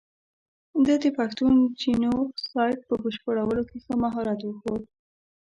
ده 0.85 0.93
د 1.03 1.05
پښتون 1.17 1.53
جینو 1.79 2.13
سایډ 2.49 2.79
په 2.87 2.95
بشپړولو 3.03 3.61
کې 3.69 3.77
ښه 3.83 3.93
مهارت 4.03 4.39
وښود. 4.43 4.83